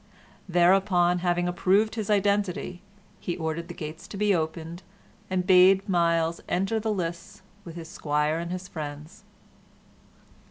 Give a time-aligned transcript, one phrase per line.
[0.49, 2.81] Thereupon, having approved his identity,
[3.19, 4.81] he ordered the gates to be opened,
[5.29, 9.23] and bade Myles enter the lists with his squire and his friends.